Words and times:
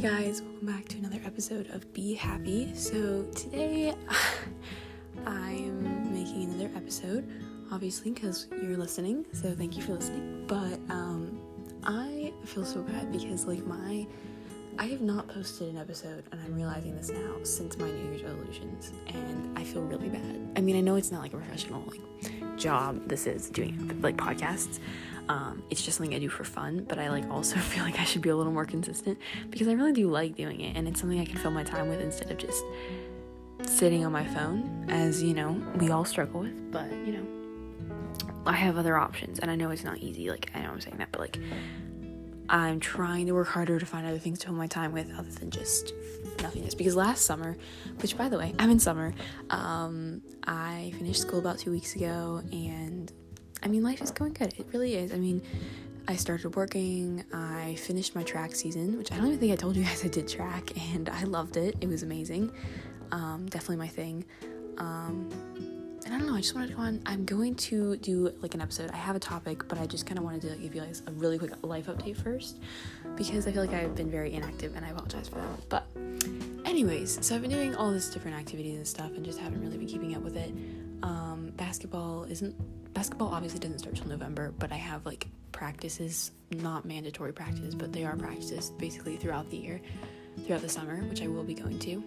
Hey 0.00 0.08
guys, 0.08 0.40
welcome 0.40 0.66
back 0.66 0.88
to 0.88 0.96
another 0.96 1.20
episode 1.26 1.68
of 1.74 1.92
Be 1.92 2.14
Happy. 2.14 2.74
So 2.74 3.22
today 3.34 3.94
I'm 5.26 6.10
making 6.10 6.44
another 6.44 6.70
episode, 6.74 7.30
obviously 7.70 8.12
because 8.12 8.48
you're 8.62 8.78
listening. 8.78 9.26
So 9.34 9.54
thank 9.54 9.76
you 9.76 9.82
for 9.82 9.92
listening. 9.92 10.46
But 10.46 10.80
um, 10.88 11.38
I 11.84 12.32
feel 12.46 12.64
so 12.64 12.80
bad 12.80 13.12
because 13.12 13.44
like 13.44 13.66
my 13.66 14.06
I 14.78 14.86
have 14.86 15.02
not 15.02 15.28
posted 15.28 15.68
an 15.68 15.76
episode, 15.76 16.24
and 16.32 16.40
I'm 16.46 16.54
realizing 16.54 16.96
this 16.96 17.10
now 17.10 17.34
since 17.42 17.76
my 17.76 17.90
New 17.90 18.10
Year's 18.10 18.22
resolutions, 18.22 18.92
and 19.08 19.58
I 19.58 19.64
feel 19.64 19.82
really 19.82 20.08
bad. 20.08 20.48
I 20.56 20.62
mean, 20.62 20.76
I 20.76 20.80
know 20.80 20.96
it's 20.96 21.12
not 21.12 21.20
like 21.20 21.34
a 21.34 21.36
professional 21.36 21.84
like 21.86 22.00
job. 22.60 23.08
This 23.08 23.26
is 23.26 23.50
doing 23.50 23.98
like 24.02 24.16
podcasts. 24.16 24.78
Um, 25.28 25.62
it's 25.70 25.82
just 25.82 25.96
something 25.96 26.14
I 26.14 26.18
do 26.18 26.28
for 26.28 26.44
fun, 26.44 26.84
but 26.88 26.98
I 26.98 27.08
like 27.08 27.28
also 27.30 27.56
feel 27.72 27.84
like 27.84 27.98
I 27.98 28.04
should 28.04 28.22
be 28.22 28.28
a 28.28 28.36
little 28.36 28.52
more 28.52 28.64
consistent 28.64 29.18
because 29.50 29.68
I 29.68 29.72
really 29.72 29.92
do 29.92 30.08
like 30.08 30.36
doing 30.36 30.60
it, 30.60 30.76
and 30.76 30.86
it's 30.86 31.00
something 31.00 31.20
I 31.20 31.24
can 31.24 31.36
fill 31.36 31.50
my 31.50 31.64
time 31.64 31.88
with 31.88 32.00
instead 32.00 32.30
of 32.30 32.38
just 32.38 32.64
sitting 33.66 34.04
on 34.04 34.12
my 34.12 34.26
phone, 34.26 34.86
as 34.88 35.22
you 35.22 35.34
know 35.34 35.52
we 35.76 35.90
all 35.90 36.04
struggle 36.04 36.40
with. 36.40 36.70
But 36.70 36.90
you 36.90 37.12
know, 37.12 37.26
I 38.46 38.52
have 38.52 38.76
other 38.76 38.96
options, 38.98 39.38
and 39.38 39.50
I 39.50 39.56
know 39.56 39.70
it's 39.70 39.84
not 39.84 39.98
easy. 39.98 40.30
Like 40.30 40.50
I 40.54 40.60
know 40.60 40.70
I'm 40.70 40.80
saying 40.80 40.98
that, 40.98 41.12
but 41.12 41.20
like 41.20 41.38
I'm 42.50 42.80
trying 42.80 43.26
to 43.26 43.32
work 43.32 43.46
harder 43.46 43.78
to 43.78 43.86
find 43.86 44.04
other 44.04 44.18
things 44.18 44.40
to 44.40 44.48
fill 44.48 44.56
my 44.56 44.66
time 44.66 44.92
with 44.92 45.08
other 45.16 45.30
than 45.30 45.50
just 45.50 45.94
nothingness. 46.42 46.74
Because 46.74 46.96
last 46.96 47.24
summer, 47.24 47.56
which 48.00 48.18
by 48.18 48.28
the 48.28 48.36
way, 48.36 48.52
I'm 48.58 48.70
in 48.70 48.80
summer, 48.80 49.14
um, 49.50 50.20
I 50.44 50.92
finished 50.98 51.20
school 51.22 51.38
about 51.38 51.58
two 51.58 51.70
weeks 51.70 51.94
ago, 51.94 52.42
and 52.50 53.12
I 53.62 53.68
mean, 53.68 53.84
life 53.84 54.02
is 54.02 54.10
going 54.10 54.32
good. 54.32 54.52
It 54.58 54.66
really 54.72 54.96
is. 54.96 55.12
I 55.12 55.18
mean, 55.18 55.42
I 56.08 56.16
started 56.16 56.56
working, 56.56 57.24
I 57.32 57.76
finished 57.76 58.16
my 58.16 58.24
track 58.24 58.56
season, 58.56 58.98
which 58.98 59.12
I 59.12 59.16
don't 59.16 59.28
even 59.28 59.38
think 59.38 59.52
I 59.52 59.56
told 59.56 59.76
you 59.76 59.84
guys 59.84 60.04
I 60.04 60.08
did 60.08 60.26
track, 60.26 60.72
and 60.92 61.08
I 61.08 61.22
loved 61.22 61.56
it. 61.56 61.76
It 61.80 61.88
was 61.88 62.02
amazing. 62.02 62.50
Um, 63.12 63.46
definitely 63.48 63.76
my 63.76 63.88
thing. 63.88 64.24
Um, 64.78 65.28
and 66.10 66.16
I 66.16 66.18
don't 66.18 66.26
know, 66.26 66.36
I 66.36 66.40
just 66.40 66.56
wanted 66.56 66.70
to 66.70 66.74
go 66.74 66.82
on. 66.82 67.00
I'm 67.06 67.24
going 67.24 67.54
to 67.54 67.96
do 67.98 68.34
like 68.42 68.54
an 68.54 68.60
episode. 68.60 68.90
I 68.90 68.96
have 68.96 69.14
a 69.14 69.20
topic, 69.20 69.68
but 69.68 69.78
I 69.78 69.86
just 69.86 70.06
kind 70.06 70.18
of 70.18 70.24
wanted 70.24 70.40
to 70.40 70.48
like, 70.48 70.60
give 70.60 70.74
you 70.74 70.80
guys 70.80 71.04
a 71.06 71.12
really 71.12 71.38
quick 71.38 71.52
life 71.62 71.86
update 71.86 72.16
first 72.16 72.58
because 73.14 73.46
I 73.46 73.52
feel 73.52 73.64
like 73.64 73.72
I've 73.72 73.94
been 73.94 74.10
very 74.10 74.34
inactive 74.34 74.74
and 74.74 74.84
I 74.84 74.88
apologize 74.88 75.28
for 75.28 75.36
that. 75.36 75.68
But, 75.68 75.86
anyways, 76.64 77.24
so 77.24 77.36
I've 77.36 77.42
been 77.42 77.50
doing 77.52 77.76
all 77.76 77.92
this 77.92 78.10
different 78.10 78.36
activities 78.36 78.76
and 78.76 78.88
stuff 78.88 79.12
and 79.14 79.24
just 79.24 79.38
haven't 79.38 79.60
really 79.60 79.78
been 79.78 79.86
keeping 79.86 80.16
up 80.16 80.22
with 80.22 80.36
it. 80.36 80.52
Um, 81.04 81.52
basketball 81.56 82.24
isn't, 82.24 82.56
basketball 82.92 83.28
obviously 83.28 83.60
doesn't 83.60 83.78
start 83.78 83.94
till 83.94 84.08
November, 84.08 84.52
but 84.58 84.72
I 84.72 84.76
have 84.78 85.06
like 85.06 85.28
practices, 85.52 86.32
not 86.50 86.84
mandatory 86.84 87.32
practices, 87.32 87.76
but 87.76 87.92
they 87.92 88.04
are 88.04 88.16
practices 88.16 88.70
basically 88.70 89.16
throughout 89.16 89.48
the 89.50 89.58
year, 89.58 89.80
throughout 90.44 90.62
the 90.62 90.68
summer, 90.68 91.04
which 91.04 91.22
I 91.22 91.28
will 91.28 91.44
be 91.44 91.54
going 91.54 91.78
to 91.78 92.02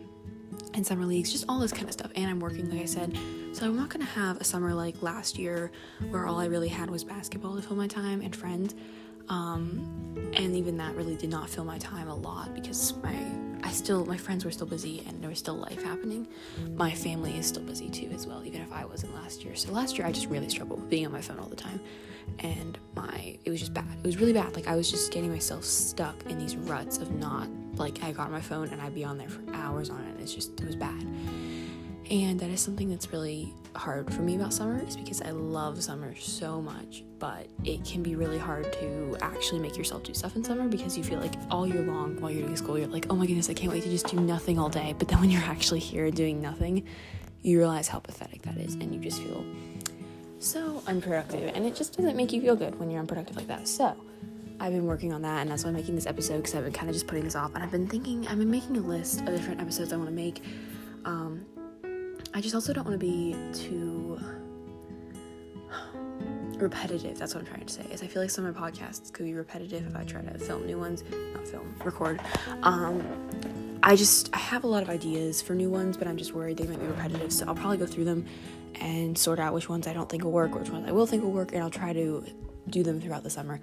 and 0.74 0.86
summer 0.86 1.06
leagues, 1.06 1.32
just 1.32 1.46
all 1.48 1.60
this 1.60 1.72
kind 1.72 1.86
of 1.86 1.94
stuff. 1.94 2.12
And 2.16 2.30
I'm 2.30 2.40
working, 2.40 2.70
like 2.70 2.82
I 2.82 2.86
said, 2.86 3.18
so 3.54 3.66
I'm 3.66 3.76
not 3.76 3.90
gonna 3.90 4.06
have 4.06 4.38
a 4.42 4.44
summer 4.44 4.74
like 4.74 5.02
last 5.02 5.38
year 5.38 5.72
where 6.10 6.26
all 6.26 6.40
I 6.40 6.46
really 6.46 6.70
had 6.70 6.90
was 6.90 7.04
basketball 7.04 7.56
to 7.56 7.62
fill 7.62 7.78
my 7.78 7.88
time 7.88 8.22
and 8.22 8.36
friends. 8.36 8.76
Um, 9.30 10.32
and 10.34 10.56
even 10.56 10.78
that 10.78 10.96
really 10.96 11.16
did 11.16 11.30
not 11.30 11.50
fill 11.50 11.64
my 11.64 11.78
time 11.78 12.08
a 12.08 12.16
lot 12.16 12.54
because 12.54 12.96
my 13.02 13.16
I 13.64 13.72
still 13.72 14.06
my 14.06 14.18
friends 14.18 14.44
were 14.44 14.52
still 14.52 14.68
busy 14.68 15.04
and 15.08 15.22
there 15.22 15.30
was 15.30 15.40
still 15.40 15.56
life 15.56 15.82
happening. 15.82 16.28
My 16.76 16.92
family 16.92 17.38
is 17.38 17.48
still 17.48 17.64
busy 17.64 17.90
too 17.90 18.10
as 18.14 18.28
well, 18.28 18.44
even 18.44 18.62
if 18.62 18.72
I 18.74 18.84
wasn't 18.84 19.14
last 19.16 19.46
year. 19.46 19.56
So 19.56 19.72
last 19.72 19.98
year 19.98 20.06
I 20.06 20.12
just 20.12 20.28
really 20.28 20.50
struggled 20.50 20.82
with 20.82 20.90
being 20.90 21.06
on 21.06 21.12
my 21.12 21.22
phone 21.22 21.40
all 21.40 21.48
the 21.48 21.56
time. 21.56 21.80
And 22.40 22.78
my 22.96 23.38
it 23.46 23.50
was 23.50 23.60
just 23.62 23.74
bad. 23.74 23.98
It 24.00 24.06
was 24.06 24.18
really 24.18 24.34
bad. 24.34 24.56
Like 24.56 24.68
I 24.68 24.76
was 24.76 24.92
just 24.92 25.14
getting 25.14 25.32
myself 25.32 25.64
stuck 25.64 26.26
in 26.26 26.38
these 26.38 26.58
ruts 26.58 26.98
of 26.98 27.12
not 27.12 27.48
like 27.76 28.04
I 28.04 28.12
got 28.12 28.32
my 28.32 28.42
phone 28.42 28.70
and 28.70 28.82
I'd 28.82 28.96
be 28.96 29.04
on 29.04 29.18
there 29.18 29.30
for 29.30 29.42
hours 29.54 29.90
on 29.90 30.02
it. 30.02 30.22
It's 30.22 30.34
just 30.34 30.60
it 30.60 30.66
was 30.66 30.76
bad. 30.76 31.06
And 32.12 32.40
that 32.40 32.50
is 32.50 32.60
something 32.60 32.90
that's 32.90 33.12
really 33.12 33.54
hard 33.76 34.14
for 34.14 34.22
me 34.22 34.36
about 34.36 34.54
summer 34.54 34.84
is 34.86 34.96
because 34.96 35.22
I 35.22 35.32
love 35.32 35.82
summer 35.82 36.14
so 36.16 36.62
much, 36.62 37.04
but 37.18 37.48
it 37.64 37.84
can 37.86 38.04
be 38.04 38.16
really 38.16 38.38
hard 38.38 38.72
to 38.74 39.18
actually 39.22 39.60
make 39.60 39.78
yourself 39.78 40.04
do 40.04 40.14
stuff 40.14 40.36
in 40.36 40.44
summer 40.44 40.68
because 40.68 40.98
you 40.98 41.04
feel 41.04 41.20
like 41.20 41.34
all 41.50 41.66
year 41.66 41.82
long 41.82 42.20
while 42.20 42.30
you're 42.30 42.44
doing 42.44 42.58
school, 42.58 42.78
you're 42.78 42.88
like, 42.88 43.08
oh 43.10 43.16
my 43.16 43.26
goodness, 43.26 43.50
I 43.50 43.54
can't 43.54 43.72
wait 43.72 43.84
to 43.84 43.90
just 43.90 44.08
do 44.08 44.18
nothing 44.18 44.60
all 44.60 44.70
day. 44.70 44.94
But 44.98 45.08
then 45.08 45.22
when 45.22 45.30
you're 45.30 45.42
actually 45.42 45.80
here 45.80 46.12
doing 46.12 46.42
nothing, 46.42 46.86
you 47.42 47.58
realize 47.58 47.88
how 47.88 48.00
pathetic 48.00 48.42
that 48.44 48.58
is 48.58 48.76
and 48.76 48.94
you 48.94 49.00
just 49.00 49.22
feel 49.22 49.46
so 50.40 50.84
unproductive 50.88 51.52
and 51.56 51.66
it 51.66 51.76
just 51.76 51.96
doesn't 51.96 52.18
make 52.18 52.34
you 52.34 52.42
feel 52.42 52.56
good 52.56 52.78
when 52.80 52.90
you're 52.90 53.00
unproductive 53.00 53.36
like 53.36 53.48
that. 53.48 53.68
So, 53.68 53.96
I've 54.64 54.72
been 54.72 54.86
working 54.86 55.12
on 55.12 55.22
that, 55.24 55.42
and 55.42 55.52
that's 55.52 55.66
why 55.66 55.72
I'm 55.72 55.76
making 55.76 55.96
this 55.96 56.06
episode 56.06 56.38
because 56.38 56.56
I've 56.56 56.64
been 56.64 56.72
kind 56.72 56.88
of 56.88 56.96
just 56.96 57.06
putting 57.06 57.26
this 57.26 57.36
off. 57.36 57.54
And 57.54 57.62
I've 57.62 57.70
been 57.70 57.86
thinking, 57.86 58.26
I've 58.30 58.38
been 58.38 58.50
making 58.50 58.78
a 58.78 58.80
list 58.80 59.20
of 59.20 59.26
different 59.26 59.60
episodes 59.60 59.92
I 59.92 59.98
want 59.98 60.08
to 60.08 60.16
make. 60.16 60.42
Um, 61.04 61.46
I 62.34 62.40
just 62.40 62.56
also 62.56 62.72
don't 62.72 62.88
want 62.88 62.98
to 62.98 63.06
be 63.06 63.36
too 63.52 64.18
repetitive. 66.56 67.20
That's 67.20 67.36
what 67.36 67.42
I'm 67.42 67.46
trying 67.46 67.66
to 67.66 67.74
say. 67.74 67.86
Is 67.92 68.02
I 68.04 68.08
feel 68.08 68.22
like 68.22 68.32
some 68.32 68.46
of 68.46 68.56
my 68.56 68.72
podcasts 68.72 69.12
could 69.12 69.26
be 69.26 69.34
repetitive 69.34 69.86
if 69.86 69.98
I 69.98 70.06
try 70.06 70.22
to 70.22 70.40
film 70.40 70.66
new 70.66 70.80
ones, 70.80 71.04
not 71.34 71.46
film, 71.46 71.76
record. 71.84 72.22
Um, 72.62 73.04
I 73.84 73.98
just 73.98 74.34
I 74.34 74.38
have 74.38 74.64
a 74.64 74.68
lot 74.68 74.82
of 74.82 74.90
ideas 74.90 75.42
for 75.42 75.56
new 75.56 75.70
ones, 75.70 75.98
but 75.98 76.08
I'm 76.08 76.16
just 76.16 76.34
worried 76.34 76.56
they 76.56 76.68
might 76.68 76.80
be 76.80 76.88
repetitive. 76.88 77.34
So 77.34 77.46
I'll 77.48 77.56
probably 77.56 77.80
go 77.80 77.86
through 77.86 78.06
them 78.06 78.26
and 78.76 79.18
sort 79.18 79.40
out 79.40 79.54
which 79.54 79.68
ones 79.68 79.88
I 79.88 79.94
don't 79.94 80.08
think 80.08 80.24
will 80.24 80.32
work, 80.32 80.56
which 80.56 80.70
ones 80.70 80.88
I 80.88 80.94
will 80.94 81.06
think 81.06 81.22
will 81.22 81.34
work, 81.34 81.52
and 81.52 81.62
I'll 81.62 81.70
try 81.70 81.92
to 81.92 82.26
do 82.70 82.84
them 82.84 83.00
throughout 83.02 83.24
the 83.24 83.30
summer. 83.30 83.60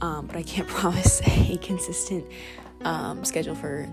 Um, 0.00 0.26
but 0.26 0.36
I 0.36 0.42
can't 0.42 0.68
promise 0.80 1.20
a 1.24 1.58
consistent 1.58 2.26
um, 2.84 3.24
schedule 3.24 3.54
for 3.54 3.84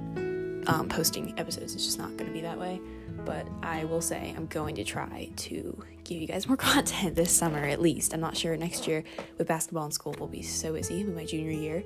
um, 0.67 0.87
posting 0.89 1.37
episodes. 1.37 1.75
It's 1.75 1.85
just 1.85 1.99
not 1.99 2.15
going 2.17 2.27
to 2.27 2.33
be 2.33 2.41
that 2.41 2.57
way 2.57 2.79
but 3.25 3.47
I 3.61 3.85
will 3.85 4.01
say 4.01 4.33
I'm 4.35 4.47
going 4.47 4.75
to 4.75 4.83
try 4.83 5.29
to 5.35 5.83
give 6.03 6.21
you 6.21 6.27
guys 6.27 6.47
more 6.47 6.57
content 6.71 7.15
this 7.15 7.31
summer 7.31 7.63
at 7.65 7.81
least. 7.81 8.13
I'm 8.13 8.19
not 8.19 8.35
sure 8.35 8.55
next 8.57 8.87
year 8.87 9.03
with 9.37 9.47
basketball 9.47 9.83
and 9.83 9.93
school 9.93 10.15
will 10.19 10.27
be 10.27 10.41
so 10.41 10.73
busy 10.73 11.03
with 11.03 11.15
my 11.15 11.25
junior 11.25 11.51
year. 11.51 11.83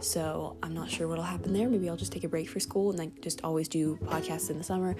So 0.00 0.56
I'm 0.62 0.74
not 0.74 0.90
sure 0.90 1.08
what'll 1.08 1.24
happen 1.24 1.52
there. 1.52 1.68
Maybe 1.68 1.88
I'll 1.88 1.96
just 1.96 2.12
take 2.12 2.24
a 2.24 2.28
break 2.28 2.48
for 2.48 2.60
school 2.60 2.90
and 2.90 2.98
then 2.98 3.12
just 3.20 3.42
always 3.44 3.68
do 3.68 3.98
podcasts 4.04 4.50
in 4.50 4.58
the 4.58 4.64
summer. 4.64 4.94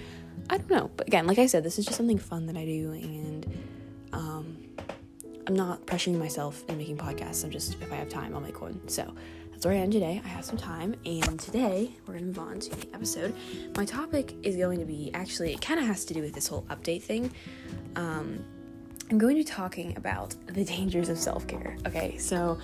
I 0.51 0.59
don't 0.59 0.71
know. 0.71 0.91
But 0.97 1.09
again, 1.09 1.27
like 1.27 1.39
I 1.39 1.47
said, 1.47 1.65
this 1.65 1.79
is 1.79 1.85
just 1.85 1.97
something 1.97 2.19
fun 2.19 2.47
that 2.47 2.57
I 2.57 2.65
do 2.65 2.93
and 2.93 3.47
um, 4.13 4.57
I'm 5.47 5.55
not 5.55 5.85
pressuring 5.87 6.19
myself 6.19 6.65
in 6.69 6.79
making 6.79 6.97
podcasts. 6.97 7.45
I'm 7.45 7.51
just 7.51 7.75
if 7.83 7.93
I 7.93 7.97
have 7.97 8.09
time, 8.09 8.35
I'll 8.35 8.41
make 8.41 8.61
one. 8.61 8.81
So 8.89 9.13
that's 9.51 9.67
where 9.67 9.75
I 9.75 9.79
am 9.79 9.91
today. 9.91 10.21
I 10.25 10.29
have 10.29 10.45
some 10.45 10.57
time, 10.57 10.95
and 11.05 11.39
today 11.39 11.91
we're 12.07 12.15
gonna 12.15 12.27
move 12.27 12.39
on 12.39 12.61
to 12.61 12.71
the 12.71 12.95
episode. 12.95 13.35
My 13.77 13.85
topic 13.85 14.35
is 14.43 14.57
going 14.57 14.79
to 14.81 14.87
be 14.87 15.11
actually, 15.15 15.53
it 15.53 15.61
kind 15.61 15.79
of 15.79 15.87
has 15.87 16.05
to 16.07 16.15
do 16.15 16.23
with 16.23 16.33
this 16.33 16.47
whole 16.47 16.63
update 16.71 17.03
thing. 17.03 17.31
Um, 17.97 18.45
I'm 19.11 19.19
going 19.19 19.37
to 19.37 19.41
be 19.41 19.45
talking 19.45 19.97
about 19.97 20.35
the 20.47 20.65
dangers 20.65 21.09
of 21.09 21.19
self 21.19 21.47
care. 21.47 21.77
Okay, 21.87 22.17
so 22.17 22.59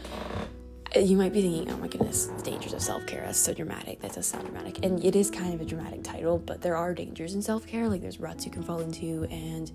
you 0.96 1.16
might 1.16 1.32
be 1.32 1.42
thinking, 1.42 1.70
oh 1.70 1.76
my 1.76 1.86
goodness, 1.86 2.26
the 2.26 2.42
dangers 2.42 2.72
of 2.72 2.82
self 2.82 3.06
care. 3.06 3.22
That's 3.24 3.38
so 3.38 3.52
dramatic. 3.52 4.00
That 4.00 4.14
does 4.14 4.26
sound 4.26 4.46
dramatic. 4.46 4.84
And 4.84 5.04
it 5.04 5.14
is 5.14 5.30
kind 5.30 5.54
of 5.54 5.60
a 5.60 5.64
dramatic 5.64 6.02
title, 6.02 6.38
but 6.38 6.62
there 6.62 6.76
are 6.76 6.94
dangers 6.94 7.34
in 7.34 7.42
self 7.42 7.66
care. 7.66 7.88
Like 7.88 8.00
there's 8.00 8.18
ruts 8.20 8.46
you 8.46 8.50
can 8.50 8.62
fall 8.62 8.80
into, 8.80 9.24
and 9.30 9.70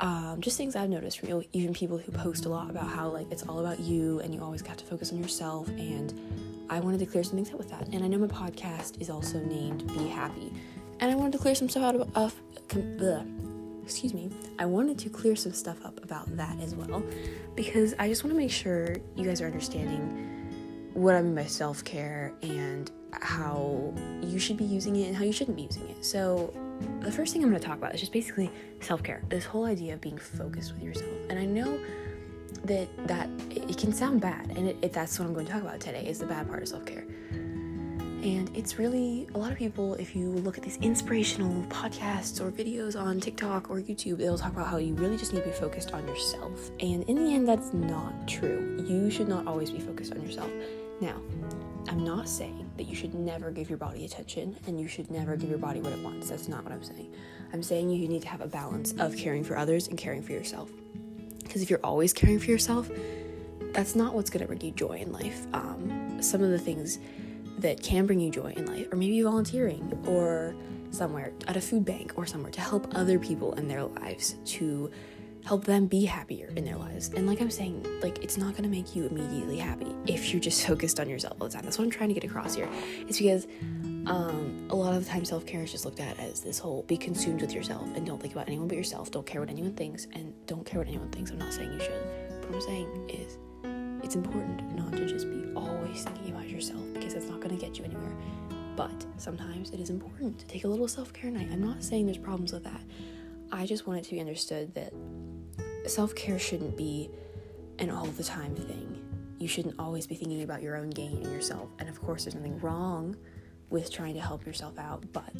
um, 0.00 0.40
just 0.40 0.56
things 0.56 0.76
I've 0.76 0.90
noticed 0.90 1.18
from 1.18 1.42
even 1.52 1.72
people 1.72 1.98
who 1.98 2.12
post 2.12 2.44
a 2.44 2.48
lot 2.48 2.70
about 2.70 2.88
how 2.88 3.08
like 3.08 3.30
it's 3.30 3.42
all 3.44 3.60
about 3.60 3.80
you 3.80 4.20
and 4.20 4.34
you 4.34 4.42
always 4.42 4.62
got 4.62 4.76
to 4.78 4.84
focus 4.84 5.12
on 5.12 5.18
yourself. 5.18 5.68
And 5.68 6.66
I 6.68 6.80
wanted 6.80 7.00
to 7.00 7.06
clear 7.06 7.24
some 7.24 7.36
things 7.36 7.50
up 7.50 7.58
with 7.58 7.70
that. 7.70 7.88
And 7.88 8.04
I 8.04 8.08
know 8.08 8.18
my 8.18 8.26
podcast 8.26 9.00
is 9.00 9.08
also 9.08 9.38
named 9.38 9.86
Be 9.88 10.08
Happy, 10.08 10.52
and 11.00 11.10
I 11.10 11.14
wanted 11.14 11.32
to 11.32 11.38
clear 11.38 11.54
some 11.54 11.68
stuff 11.68 11.82
out 11.82 11.94
of. 12.14 12.34
Uh, 12.74 13.22
excuse 13.84 14.12
me. 14.12 14.30
I 14.58 14.66
wanted 14.66 14.98
to 14.98 15.08
clear 15.08 15.36
some 15.36 15.52
stuff 15.52 15.84
up 15.84 16.02
about 16.02 16.36
that 16.36 16.60
as 16.60 16.74
well, 16.74 17.02
because 17.54 17.94
I 17.98 18.08
just 18.08 18.24
want 18.24 18.34
to 18.34 18.38
make 18.38 18.50
sure 18.50 18.96
you 19.14 19.24
guys 19.24 19.40
are 19.40 19.46
understanding 19.46 20.90
what 20.92 21.14
I 21.14 21.22
mean 21.22 21.34
by 21.34 21.44
self 21.44 21.84
care 21.84 22.32
and 22.42 22.90
how 23.12 23.94
you 24.22 24.38
should 24.38 24.56
be 24.56 24.64
using 24.64 24.96
it 24.96 25.08
and 25.08 25.16
how 25.16 25.24
you 25.24 25.32
shouldn't 25.32 25.56
be 25.56 25.62
using 25.62 25.88
it. 25.88 26.04
So 26.04 26.52
the 27.00 27.12
first 27.12 27.32
thing 27.32 27.42
I'm 27.42 27.50
going 27.50 27.60
to 27.60 27.66
talk 27.66 27.78
about 27.78 27.94
is 27.94 28.00
just 28.00 28.12
basically 28.12 28.50
self 28.80 29.02
care. 29.02 29.22
This 29.28 29.44
whole 29.44 29.64
idea 29.64 29.94
of 29.94 30.00
being 30.00 30.18
focused 30.18 30.74
with 30.74 30.82
yourself. 30.82 31.14
And 31.30 31.38
I 31.38 31.44
know 31.44 31.78
that 32.64 32.88
that 33.06 33.28
it 33.50 33.78
can 33.78 33.92
sound 33.92 34.20
bad, 34.20 34.50
and 34.56 34.68
it, 34.68 34.76
it, 34.82 34.92
that's 34.92 35.18
what 35.18 35.26
I'm 35.26 35.34
going 35.34 35.46
to 35.46 35.52
talk 35.52 35.62
about 35.62 35.80
today 35.80 36.06
is 36.06 36.18
the 36.18 36.26
bad 36.26 36.48
part 36.48 36.62
of 36.62 36.68
self 36.68 36.84
care. 36.84 37.04
And 38.22 38.50
it's 38.56 38.76
really 38.76 39.28
a 39.34 39.38
lot 39.38 39.52
of 39.52 39.58
people. 39.58 39.94
If 39.94 40.16
you 40.16 40.30
look 40.30 40.58
at 40.58 40.64
these 40.64 40.78
inspirational 40.78 41.62
podcasts 41.64 42.40
or 42.40 42.50
videos 42.50 43.00
on 43.00 43.20
TikTok 43.20 43.70
or 43.70 43.76
YouTube, 43.76 44.18
they'll 44.18 44.38
talk 44.38 44.52
about 44.52 44.66
how 44.66 44.78
you 44.78 44.94
really 44.94 45.16
just 45.16 45.32
need 45.32 45.44
to 45.44 45.46
be 45.46 45.54
focused 45.54 45.92
on 45.92 46.08
yourself. 46.08 46.70
And 46.80 47.04
in 47.04 47.24
the 47.24 47.34
end, 47.34 47.46
that's 47.46 47.72
not 47.72 48.26
true. 48.26 48.84
You 48.88 49.10
should 49.10 49.28
not 49.28 49.46
always 49.46 49.70
be 49.70 49.78
focused 49.78 50.12
on 50.12 50.22
yourself. 50.22 50.50
Now, 51.00 51.20
I'm 51.88 52.04
not 52.04 52.28
saying 52.28 52.70
that 52.76 52.84
you 52.84 52.94
should 52.94 53.14
never 53.14 53.50
give 53.50 53.68
your 53.68 53.78
body 53.78 54.04
attention 54.04 54.56
and 54.66 54.80
you 54.80 54.88
should 54.88 55.10
never 55.10 55.36
give 55.36 55.48
your 55.48 55.58
body 55.58 55.80
what 55.80 55.92
it 55.92 56.00
wants. 56.00 56.28
That's 56.28 56.48
not 56.48 56.64
what 56.64 56.72
I'm 56.72 56.82
saying. 56.82 57.14
I'm 57.52 57.62
saying 57.62 57.90
you 57.90 58.08
need 58.08 58.22
to 58.22 58.28
have 58.28 58.40
a 58.40 58.46
balance 58.46 58.92
of 58.98 59.16
caring 59.16 59.44
for 59.44 59.56
others 59.56 59.88
and 59.88 59.96
caring 59.96 60.22
for 60.22 60.32
yourself. 60.32 60.70
Because 61.42 61.62
if 61.62 61.70
you're 61.70 61.84
always 61.84 62.12
caring 62.12 62.38
for 62.38 62.50
yourself, 62.50 62.90
that's 63.72 63.94
not 63.94 64.14
what's 64.14 64.30
going 64.30 64.40
to 64.40 64.46
bring 64.46 64.60
you 64.60 64.72
joy 64.72 64.98
in 64.98 65.12
life. 65.12 65.46
Um, 65.52 66.20
some 66.20 66.42
of 66.42 66.50
the 66.50 66.58
things 66.58 66.98
that 67.58 67.82
can 67.82 68.06
bring 68.06 68.20
you 68.20 68.30
joy 68.30 68.52
in 68.56 68.66
life, 68.66 68.92
or 68.92 68.96
maybe 68.96 69.22
volunteering 69.22 69.98
or 70.06 70.54
somewhere 70.90 71.32
at 71.48 71.56
a 71.56 71.60
food 71.60 71.84
bank 71.84 72.12
or 72.16 72.26
somewhere 72.26 72.50
to 72.52 72.60
help 72.60 72.94
other 72.94 73.18
people 73.18 73.52
in 73.54 73.68
their 73.68 73.84
lives 73.84 74.36
to 74.44 74.90
help 75.44 75.64
them 75.64 75.86
be 75.86 76.04
happier 76.04 76.52
in 76.56 76.64
their 76.64 76.76
lives. 76.76 77.08
And 77.10 77.26
like 77.26 77.40
I'm 77.40 77.50
saying, 77.50 77.86
like 78.02 78.22
it's 78.22 78.36
not 78.36 78.56
gonna 78.56 78.68
make 78.68 78.96
you 78.96 79.06
immediately 79.06 79.58
happy 79.58 79.94
if 80.06 80.32
you're 80.32 80.40
just 80.40 80.66
focused 80.66 81.00
on 81.00 81.08
yourself 81.08 81.36
all 81.40 81.48
the 81.48 81.54
time. 81.54 81.64
That's 81.64 81.78
what 81.78 81.84
I'm 81.84 81.90
trying 81.90 82.08
to 82.10 82.14
get 82.14 82.24
across 82.24 82.54
here. 82.54 82.68
It's 83.08 83.18
because 83.18 83.46
um, 84.06 84.66
a 84.70 84.74
lot 84.74 84.94
of 84.94 85.04
the 85.04 85.10
time 85.10 85.24
self 85.24 85.46
care 85.46 85.62
is 85.62 85.72
just 85.72 85.84
looked 85.84 86.00
at 86.00 86.18
as 86.18 86.40
this 86.40 86.58
whole 86.58 86.82
be 86.84 86.96
consumed 86.96 87.40
with 87.40 87.52
yourself 87.52 87.88
and 87.94 88.06
don't 88.06 88.20
think 88.20 88.34
about 88.34 88.48
anyone 88.48 88.68
but 88.68 88.76
yourself. 88.76 89.10
Don't 89.10 89.26
care 89.26 89.40
what 89.40 89.50
anyone 89.50 89.74
thinks 89.74 90.06
and 90.12 90.32
don't 90.46 90.64
care 90.64 90.78
what 90.78 90.88
anyone 90.88 91.10
thinks. 91.10 91.30
I'm 91.30 91.38
not 91.38 91.52
saying 91.52 91.72
you 91.72 91.80
should. 91.80 92.02
What 92.46 92.54
I'm 92.54 92.60
saying 92.60 93.10
is 93.10 93.38
it's 94.04 94.14
important 94.14 94.76
not 94.76 94.92
to 94.92 95.06
just 95.06 95.28
be 95.30 95.52
always 95.56 96.04
thinking 96.04 96.30
about 96.32 96.48
yourself 96.48 96.82
because 96.94 97.14
it's 97.14 97.26
not 97.26 97.40
gonna 97.40 97.56
get 97.56 97.78
you 97.78 97.84
anywhere. 97.84 98.14
But 98.76 99.06
sometimes 99.16 99.70
it 99.70 99.80
is 99.80 99.90
important 99.90 100.38
to 100.38 100.46
take 100.46 100.64
a 100.64 100.68
little 100.68 100.86
self 100.86 101.12
care 101.12 101.30
night. 101.30 101.48
I'm 101.50 101.62
not 101.62 101.82
saying 101.82 102.06
there's 102.06 102.18
problems 102.18 102.52
with 102.52 102.64
that. 102.64 102.80
I 103.50 103.66
just 103.66 103.86
want 103.86 104.00
it 104.00 104.04
to 104.04 104.10
be 104.10 104.20
understood 104.20 104.74
that 104.74 104.92
self 105.86 106.14
care 106.14 106.38
shouldn't 106.38 106.76
be 106.76 107.10
an 107.78 107.90
all 107.90 108.06
the 108.06 108.24
time 108.24 108.54
thing. 108.54 109.05
You 109.38 109.48
shouldn't 109.48 109.78
always 109.78 110.06
be 110.06 110.14
thinking 110.14 110.42
about 110.42 110.62
your 110.62 110.76
own 110.76 110.90
gain 110.90 111.22
and 111.22 111.32
yourself. 111.32 111.68
And 111.78 111.88
of 111.88 112.00
course, 112.00 112.24
there's 112.24 112.34
nothing 112.34 112.58
wrong 112.60 113.16
with 113.70 113.90
trying 113.92 114.14
to 114.14 114.20
help 114.20 114.46
yourself 114.46 114.78
out, 114.78 115.04
but 115.12 115.32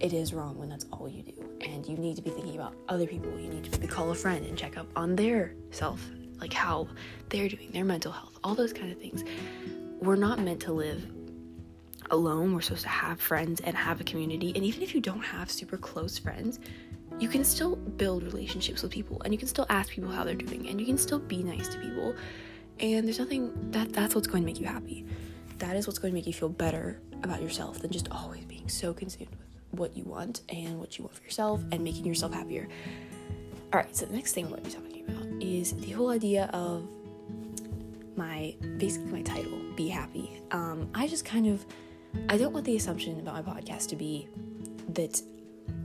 it 0.00 0.12
is 0.12 0.32
wrong 0.32 0.56
when 0.58 0.68
that's 0.68 0.86
all 0.92 1.08
you 1.08 1.22
do. 1.22 1.48
And 1.60 1.86
you 1.86 1.96
need 1.96 2.16
to 2.16 2.22
be 2.22 2.30
thinking 2.30 2.54
about 2.54 2.74
other 2.88 3.06
people. 3.06 3.30
You 3.38 3.48
need 3.48 3.64
to 3.64 3.70
maybe 3.70 3.86
call 3.86 4.10
a 4.10 4.14
friend 4.14 4.44
and 4.46 4.56
check 4.56 4.76
up 4.76 4.86
on 4.96 5.16
their 5.16 5.54
self, 5.70 6.04
like 6.40 6.52
how 6.52 6.88
they're 7.28 7.48
doing, 7.48 7.70
their 7.72 7.84
mental 7.84 8.12
health, 8.12 8.38
all 8.42 8.54
those 8.54 8.72
kind 8.72 8.90
of 8.90 8.98
things. 8.98 9.24
We're 10.00 10.16
not 10.16 10.40
meant 10.40 10.60
to 10.62 10.72
live 10.72 11.06
alone. 12.10 12.54
We're 12.54 12.60
supposed 12.60 12.84
to 12.84 12.88
have 12.88 13.20
friends 13.20 13.60
and 13.60 13.76
have 13.76 14.00
a 14.00 14.04
community. 14.04 14.52
And 14.54 14.64
even 14.64 14.82
if 14.82 14.94
you 14.94 15.00
don't 15.00 15.20
have 15.20 15.50
super 15.50 15.76
close 15.76 16.18
friends, 16.18 16.58
you 17.18 17.28
can 17.28 17.44
still 17.44 17.76
build 17.76 18.22
relationships 18.22 18.82
with 18.82 18.92
people 18.92 19.20
and 19.24 19.34
you 19.34 19.38
can 19.38 19.48
still 19.48 19.66
ask 19.68 19.90
people 19.90 20.10
how 20.10 20.22
they're 20.24 20.34
doing 20.34 20.68
and 20.68 20.78
you 20.78 20.86
can 20.86 20.96
still 20.96 21.18
be 21.18 21.42
nice 21.42 21.68
to 21.68 21.78
people 21.78 22.14
and 22.80 23.06
there's 23.06 23.18
nothing 23.18 23.70
that 23.70 23.92
that's 23.92 24.14
what's 24.14 24.26
going 24.26 24.42
to 24.42 24.46
make 24.46 24.60
you 24.60 24.66
happy. 24.66 25.06
That 25.58 25.76
is 25.76 25.86
what's 25.86 25.98
going 25.98 26.12
to 26.12 26.14
make 26.14 26.26
you 26.26 26.32
feel 26.32 26.48
better 26.48 27.00
about 27.22 27.42
yourself 27.42 27.80
than 27.80 27.90
just 27.90 28.08
always 28.10 28.44
being 28.44 28.68
so 28.68 28.94
consumed 28.94 29.30
with 29.30 29.80
what 29.80 29.96
you 29.96 30.04
want 30.04 30.42
and 30.48 30.78
what 30.78 30.98
you 30.98 31.04
want 31.04 31.16
for 31.16 31.22
yourself 31.24 31.62
and 31.72 31.82
making 31.82 32.04
yourself 32.04 32.32
happier. 32.32 32.68
All 33.72 33.80
right 33.80 33.96
so 33.96 34.06
the 34.06 34.14
next 34.14 34.32
thing 34.32 34.46
i'm 34.46 34.50
going 34.50 34.62
to 34.62 34.68
be 34.70 34.74
talking 34.74 35.04
about 35.08 35.42
is 35.42 35.74
the 35.74 35.90
whole 35.90 36.10
idea 36.10 36.48
of 36.54 36.88
my 38.16 38.54
basically 38.78 39.12
my 39.12 39.22
title 39.22 39.60
be 39.76 39.88
happy. 39.88 40.40
Um, 40.52 40.88
i 40.94 41.06
just 41.06 41.24
kind 41.24 41.46
of 41.46 41.66
i 42.28 42.38
don't 42.38 42.52
want 42.52 42.64
the 42.64 42.76
assumption 42.76 43.18
about 43.20 43.44
my 43.44 43.52
podcast 43.52 43.88
to 43.88 43.96
be 43.96 44.28
that 44.90 45.20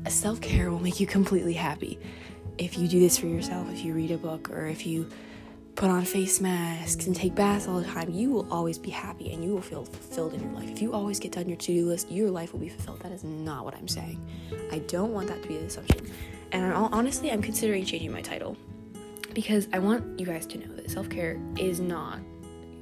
self 0.08 0.42
care 0.42 0.72
will 0.72 0.80
make 0.80 1.00
you 1.00 1.08
completely 1.08 1.54
happy. 1.54 2.00
If 2.58 2.78
you 2.78 2.88
do 2.88 3.00
this 3.00 3.18
for 3.18 3.28
yourself, 3.28 3.72
if 3.72 3.84
you 3.84 3.94
read 3.94 4.12
a 4.12 4.18
book, 4.18 4.50
or 4.52 4.68
if 4.68 4.86
you 4.86 5.10
put 5.76 5.90
on 5.90 6.04
face 6.06 6.40
masks 6.40 7.08
and 7.08 7.16
take 7.16 7.34
baths 7.36 7.68
all 7.68 7.80
the 7.80 7.86
time, 7.86 8.10
you 8.12 8.30
will 8.30 8.52
always 8.52 8.78
be 8.78 8.92
happy 8.92 9.34
and 9.34 9.44
you 9.44 9.52
will 9.52 9.62
feel 9.62 9.86
fulfilled 9.86 10.34
in 10.34 10.42
your 10.42 10.52
life. 10.52 10.70
If 10.70 10.82
you 10.82 10.94
always 10.94 11.20
get 11.20 11.32
done 11.32 11.48
your 11.48 11.58
to 11.58 11.74
do 11.74 11.86
list, 11.88 12.12
your 12.12 12.30
life 12.30 12.54
will 12.54 12.60
be 12.60 12.70
fulfilled. 12.70 13.02
That 13.02 13.12
is 13.12 13.24
not 13.24 13.66
what 13.66 13.76
I'm 13.76 13.88
saying. 13.88 14.24
I 14.72 14.80
don't 14.80 15.14
want 15.14 15.28
that 15.28 15.42
to 15.42 15.48
be 15.48 15.58
the 15.58 15.66
assumption. 15.66 16.12
And 16.52 16.72
honestly, 16.74 17.32
I'm 17.32 17.42
considering 17.42 17.86
changing 17.86 18.12
my 18.12 18.22
title 18.22 18.56
because 19.34 19.68
I 19.74 19.80
want 19.80 20.20
you 20.20 20.26
guys 20.26 20.46
to 20.48 20.60
know 20.60 20.74
that 20.76 20.92
self 20.92 21.10
care 21.10 21.40
is 21.58 21.80
not 21.80 22.20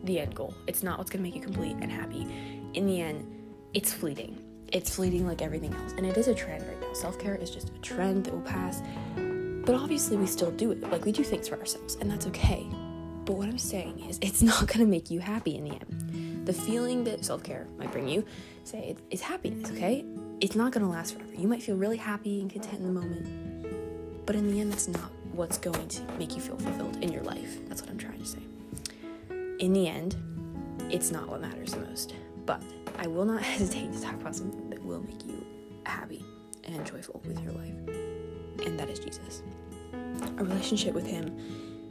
the 0.04 0.20
end 0.20 0.36
goal. 0.36 0.54
It's 0.68 0.84
not 0.84 0.98
what's 0.98 1.12
to 1.12 1.18
make 1.18 1.36
you 1.36 1.42
complete 1.42 1.78
and 1.80 1.92
happy. 1.92 2.28
In 2.74 2.86
the 2.86 3.02
end, 3.02 3.26
it's 3.74 3.94
fleeting 3.94 4.38
it's 4.72 4.96
fleeting 4.96 5.28
like 5.28 5.42
everything 5.42 5.74
else. 5.74 5.94
And 5.98 6.06
it 6.06 6.18
is 6.18 6.28
a 6.28 6.34
trend 6.34 6.66
right 6.68 6.80
now. 6.80 6.94
Self 6.94 7.20
care 7.20 7.36
is 7.36 7.50
just 7.52 7.70
a 7.70 7.80
trend 7.80 8.26
that 8.26 8.34
will 8.34 8.42
pass. 8.42 8.82
But 9.16 9.76
obviously, 9.76 10.18
we 10.18 10.26
still 10.26 10.52
do 10.52 10.72
it. 10.72 10.82
Like, 10.82 11.06
we 11.06 11.12
do 11.12 11.24
things 11.24 11.48
for 11.48 11.60
ourselves, 11.60 11.96
and 11.96 12.10
that's 12.10 12.26
okay. 12.28 12.66
But 13.26 13.34
what 13.34 13.48
I'm 13.48 13.58
saying 13.58 14.00
is, 14.10 14.20
it's 14.22 14.42
not 14.52 14.68
gonna 14.68 14.86
make 14.86 15.12
you 15.12 15.20
happy 15.20 15.56
in 15.56 15.66
the 15.66 15.72
end. 15.72 16.46
The 16.46 16.54
feeling 16.54 17.04
that 17.06 17.24
self 17.24 17.44
care 17.44 17.68
might 17.78 17.92
bring 17.92 18.08
you, 18.08 18.26
say, 18.64 18.96
it's 19.10 19.22
happiness, 19.22 19.70
okay? 19.72 20.06
It's 20.40 20.56
not 20.56 20.72
gonna 20.72 20.90
last 20.90 21.14
forever. 21.14 21.34
You 21.36 21.48
might 21.48 21.62
feel 21.62 21.76
really 21.76 21.98
happy 21.98 22.42
and 22.42 22.50
content 22.50 22.80
in 22.80 22.84
the 22.84 23.00
moment, 23.00 24.26
but 24.26 24.36
in 24.36 24.52
the 24.52 24.60
end, 24.60 24.72
that's 24.72 24.88
not 24.88 25.12
what's 25.34 25.58
going 25.58 25.88
to 25.88 26.04
make 26.20 26.36
you 26.36 26.42
feel 26.42 26.58
fulfilled 26.58 26.98
in 27.02 27.12
your 27.12 27.24
life. 27.24 27.58
That's 27.68 27.82
what 27.82 27.92
I'm 27.92 27.98
trying 27.98 28.20
to 28.20 28.26
say. 28.26 28.40
In 29.60 29.74
the 29.74 29.88
end, 29.88 30.16
it's 30.90 31.12
not 31.12 31.30
what 31.30 31.42
matters 31.42 31.72
the 31.72 31.80
most. 31.82 32.16
But 32.46 32.62
I 32.98 33.08
will 33.08 33.26
not 33.26 33.42
hesitate 33.44 33.94
to 33.94 34.02
talk 34.02 34.16
about 34.16 34.36
something 34.36 34.70
that 34.70 34.84
will 34.84 35.02
make 35.02 35.26
you 35.26 35.46
happy 35.86 36.24
and 36.66 36.86
joyful 36.86 37.22
with 37.26 37.42
your 37.44 37.54
life, 37.54 37.74
and 38.66 38.80
that 38.80 38.90
is 38.90 39.00
Jesus. 39.00 39.44
A 40.38 40.44
relationship 40.44 40.94
with 40.94 41.06
Him 41.08 41.38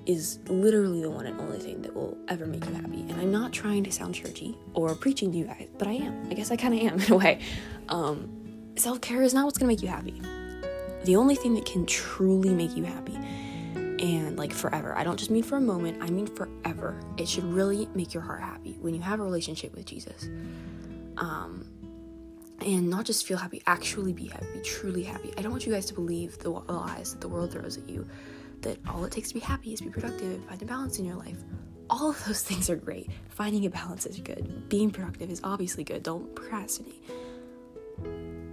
is 0.06 0.38
literally 0.48 1.02
the 1.02 1.10
one 1.10 1.26
and 1.26 1.40
only 1.40 1.58
thing 1.58 1.82
that 1.82 1.94
will 1.94 2.16
ever 2.28 2.46
make 2.46 2.64
you 2.66 2.74
happy. 2.74 3.00
And 3.00 3.12
I'm 3.12 3.30
not 3.30 3.52
trying 3.52 3.84
to 3.84 3.92
sound 3.92 4.14
churchy 4.14 4.56
or 4.74 4.94
preaching 4.94 5.32
to 5.32 5.38
you 5.38 5.44
guys, 5.44 5.68
but 5.78 5.88
I 5.88 5.92
am. 5.92 6.28
I 6.30 6.34
guess 6.34 6.50
I 6.50 6.56
kind 6.56 6.74
of 6.74 6.80
am 6.80 7.00
in 7.06 7.12
a 7.12 7.16
way. 7.16 7.40
Um, 7.88 8.40
Self 8.76 9.00
care 9.02 9.22
is 9.22 9.34
not 9.34 9.44
what's 9.44 9.58
gonna 9.58 9.68
make 9.68 9.82
you 9.82 9.88
happy. 9.88 10.22
The 11.04 11.16
only 11.16 11.34
thing 11.34 11.54
that 11.54 11.66
can 11.66 11.84
truly 11.86 12.50
make 12.54 12.76
you 12.76 12.84
happy 12.84 13.14
and 14.00 14.38
like 14.38 14.52
forever. 14.52 14.96
I 14.96 15.04
don't 15.04 15.18
just 15.18 15.30
mean 15.30 15.42
for 15.42 15.56
a 15.56 15.60
moment, 15.60 16.02
I 16.02 16.08
mean 16.08 16.26
forever. 16.26 16.98
It 17.18 17.28
should 17.28 17.44
really 17.44 17.88
make 17.94 18.14
your 18.14 18.22
heart 18.22 18.40
happy 18.40 18.78
when 18.80 18.94
you 18.94 19.02
have 19.02 19.20
a 19.20 19.22
relationship 19.22 19.74
with 19.74 19.84
Jesus. 19.84 20.28
Um, 21.18 21.66
and 22.64 22.88
not 22.88 23.04
just 23.04 23.26
feel 23.26 23.38
happy, 23.38 23.62
actually 23.66 24.12
be 24.12 24.26
happy, 24.26 24.60
truly 24.62 25.02
happy. 25.02 25.32
I 25.36 25.42
don't 25.42 25.50
want 25.50 25.66
you 25.66 25.72
guys 25.72 25.86
to 25.86 25.94
believe 25.94 26.38
the 26.38 26.50
lies 26.50 27.12
that 27.12 27.20
the 27.20 27.28
world 27.28 27.52
throws 27.52 27.76
at 27.76 27.88
you 27.88 28.06
that 28.62 28.78
all 28.88 29.04
it 29.04 29.12
takes 29.12 29.28
to 29.28 29.34
be 29.34 29.40
happy 29.40 29.72
is 29.72 29.80
be 29.80 29.88
productive, 29.88 30.44
find 30.44 30.62
a 30.62 30.64
balance 30.64 30.98
in 30.98 31.04
your 31.04 31.16
life. 31.16 31.38
All 31.88 32.10
of 32.10 32.24
those 32.24 32.42
things 32.48 32.70
are 32.70 32.76
great. 32.76 33.10
Finding 33.28 33.66
a 33.66 33.70
balance 33.70 34.06
is 34.06 34.18
good. 34.20 34.68
Being 34.68 34.90
productive 34.90 35.30
is 35.30 35.40
obviously 35.44 35.84
good. 35.84 36.02
Don't 36.02 36.34
procrastinate 36.34 37.02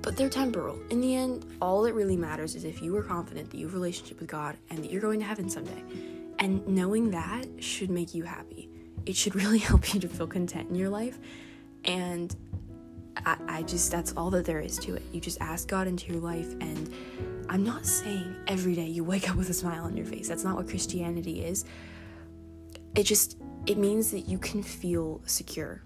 but 0.07 0.15
they're 0.15 0.30
temporal. 0.30 0.80
In 0.89 1.01
the 1.01 1.18
end, 1.18 1.45
all 1.62 1.81
that 1.81 1.94
really 1.94 2.15
matters 2.15 2.56
is 2.56 2.63
if 2.63 2.81
you 2.81 2.95
are 2.95 3.04
confident 3.04 3.50
that 3.51 3.57
you 3.57 3.65
have 3.65 3.74
a 3.74 3.77
relationship 3.77 4.21
with 4.21 4.30
God 4.30 4.56
and 4.69 4.81
that 4.81 4.89
you're 4.89 5.01
going 5.01 5.19
to 5.19 5.25
heaven 5.25 5.50
someday. 5.50 5.83
And 6.39 6.65
knowing 6.65 7.12
that 7.12 7.45
should 7.60 7.89
make 7.89 8.15
you 8.15 8.24
happy. 8.24 8.69
It 9.06 9.18
should 9.18 9.36
really 9.44 9.57
help 9.57 9.94
you 9.94 10.00
to 10.00 10.07
feel 10.07 10.25
content 10.25 10.69
in 10.69 10.75
your 10.75 10.88
life. 10.88 11.19
And 11.84 12.34
I, 13.17 13.36
I 13.50 13.63
just, 13.63 13.91
that's 13.91 14.13
all 14.15 14.29
that 14.29 14.46
there 14.46 14.62
is 14.62 14.77
to 14.79 14.96
it. 14.96 15.03
You 15.12 15.20
just 15.20 15.41
ask 15.41 15.67
God 15.67 15.88
into 15.88 16.13
your 16.13 16.22
life. 16.22 16.53
And 16.62 16.89
I'm 17.50 17.63
not 17.63 17.86
saying 17.86 18.36
every 18.48 18.75
day 18.75 18.88
you 18.88 19.04
wake 19.04 19.30
up 19.30 19.36
with 19.36 19.50
a 19.50 19.54
smile 19.54 19.84
on 19.84 19.96
your 19.96 20.06
face. 20.06 20.27
That's 20.27 20.44
not 20.44 20.56
what 20.56 20.68
Christianity 20.68 21.44
is. 21.44 21.66
It 22.96 23.04
just, 23.04 23.38
it 23.66 23.77
means 23.77 24.12
that 24.12 24.22
you 24.22 24.38
can 24.38 24.63
feel 24.63 25.22
secure 25.25 25.82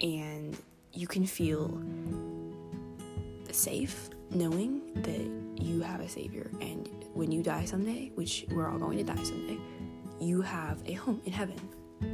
and 0.00 0.56
you 0.92 1.06
can 1.06 1.26
feel 1.26 1.82
safe 3.50 4.10
knowing 4.30 4.82
that 5.02 5.62
you 5.62 5.80
have 5.80 6.00
a 6.00 6.08
savior 6.08 6.50
and 6.60 6.88
when 7.14 7.30
you 7.30 7.42
die 7.42 7.64
someday 7.64 8.10
which 8.14 8.44
we're 8.50 8.68
all 8.68 8.78
going 8.78 8.98
to 8.98 9.04
die 9.04 9.22
someday 9.22 9.58
you 10.20 10.42
have 10.42 10.82
a 10.86 10.92
home 10.92 11.20
in 11.24 11.32
heaven 11.32 11.56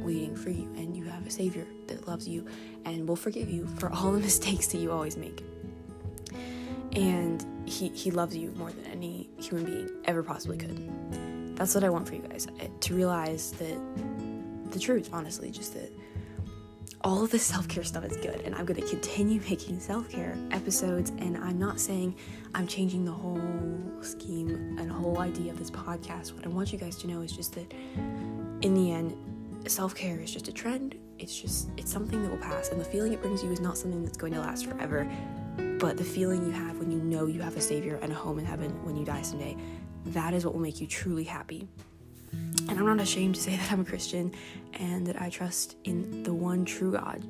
waiting 0.01 0.35
for 0.35 0.49
you 0.49 0.71
and 0.77 0.95
you 0.95 1.03
have 1.03 1.25
a 1.25 1.29
savior 1.29 1.65
that 1.87 2.07
loves 2.07 2.27
you 2.27 2.45
and 2.85 3.07
will 3.07 3.15
forgive 3.15 3.49
you 3.49 3.67
for 3.77 3.91
all 3.91 4.11
the 4.11 4.19
mistakes 4.31 4.67
that 4.67 4.77
you 4.77 4.91
always 4.91 5.17
make 5.17 5.43
and 6.95 7.45
he, 7.65 7.89
he 7.89 8.11
loves 8.11 8.35
you 8.35 8.51
more 8.57 8.71
than 8.71 8.85
any 8.85 9.29
human 9.37 9.65
being 9.65 9.89
ever 10.05 10.23
possibly 10.23 10.57
could 10.57 11.55
that's 11.55 11.75
what 11.75 11.83
i 11.83 11.89
want 11.89 12.07
for 12.07 12.15
you 12.15 12.21
guys 12.21 12.47
eh, 12.59 12.67
to 12.79 12.95
realize 12.95 13.51
that 13.53 13.79
the 14.71 14.79
truth 14.79 15.09
honestly 15.13 15.51
just 15.51 15.73
that 15.73 15.91
all 17.03 17.21
of 17.21 17.31
the 17.31 17.39
self 17.39 17.67
care 17.67 17.83
stuff 17.83 18.05
is 18.05 18.15
good, 18.17 18.41
and 18.45 18.55
I'm 18.55 18.65
going 18.65 18.81
to 18.81 18.87
continue 18.87 19.41
making 19.49 19.79
self 19.79 20.09
care 20.09 20.37
episodes. 20.51 21.11
And 21.17 21.37
I'm 21.37 21.59
not 21.59 21.79
saying 21.79 22.15
I'm 22.55 22.67
changing 22.67 23.05
the 23.05 23.11
whole 23.11 23.41
scheme 24.01 24.77
and 24.79 24.91
whole 24.91 25.19
idea 25.19 25.51
of 25.51 25.59
this 25.59 25.69
podcast. 25.69 26.33
What 26.33 26.45
I 26.45 26.49
want 26.49 26.71
you 26.71 26.79
guys 26.79 26.95
to 26.97 27.07
know 27.07 27.21
is 27.21 27.31
just 27.31 27.53
that 27.55 27.71
in 28.61 28.73
the 28.73 28.91
end, 28.91 29.15
self 29.67 29.95
care 29.95 30.19
is 30.19 30.31
just 30.31 30.47
a 30.47 30.53
trend. 30.53 30.95
It's 31.19 31.39
just, 31.39 31.69
it's 31.77 31.91
something 31.91 32.21
that 32.23 32.31
will 32.31 32.39
pass, 32.39 32.69
and 32.69 32.81
the 32.81 32.85
feeling 32.85 33.13
it 33.13 33.21
brings 33.21 33.43
you 33.43 33.51
is 33.51 33.61
not 33.61 33.77
something 33.77 34.03
that's 34.03 34.17
going 34.17 34.33
to 34.33 34.39
last 34.39 34.65
forever. 34.65 35.09
But 35.83 35.97
the 35.97 36.03
feeling 36.05 36.45
you 36.45 36.51
have 36.53 36.77
when 36.77 36.91
you 36.91 36.99
know 36.99 37.25
you 37.25 37.41
have 37.41 37.57
a 37.57 37.61
savior 37.61 37.99
and 38.01 38.09
a 38.09 38.15
home 38.15 38.39
in 38.39 38.45
heaven 38.45 38.71
when 38.85 38.95
you 38.95 39.03
die 39.03 39.21
someday, 39.21 39.57
that 40.05 40.33
is 40.33 40.45
what 40.45 40.53
will 40.53 40.61
make 40.61 40.79
you 40.79 40.87
truly 40.87 41.25
happy. 41.25 41.67
And 42.31 42.79
I'm 42.79 42.85
not 42.85 43.01
ashamed 43.01 43.35
to 43.35 43.41
say 43.41 43.57
that 43.57 43.69
I'm 43.69 43.81
a 43.81 43.83
Christian 43.83 44.33
and 44.75 45.05
that 45.05 45.21
I 45.21 45.29
trust 45.29 45.75
in 45.83 46.23
the 46.23 46.33
one 46.33 46.63
true 46.63 46.93
God. 46.93 47.21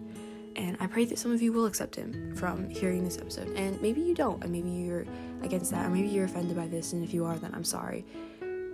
And 0.55 0.77
I 0.79 0.85
pray 0.85 1.03
that 1.05 1.17
some 1.17 1.31
of 1.31 1.41
you 1.41 1.51
will 1.51 1.65
accept 1.65 1.95
Him 1.95 2.35
from 2.35 2.69
hearing 2.69 3.03
this 3.03 3.17
episode. 3.17 3.47
And 3.57 3.81
maybe 3.81 4.01
you 4.01 4.13
don't, 4.13 4.43
and 4.43 4.51
maybe 4.51 4.69
you're 4.69 5.07
against 5.41 5.71
that, 5.71 5.87
or 5.87 5.89
maybe 5.89 6.09
you're 6.09 6.25
offended 6.25 6.55
by 6.55 6.67
this. 6.67 6.93
And 6.93 7.03
if 7.03 7.11
you 7.11 7.25
are, 7.25 7.35
then 7.37 7.55
I'm 7.55 7.63
sorry. 7.63 8.05